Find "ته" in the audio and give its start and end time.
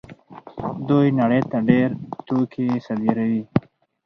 1.49-1.57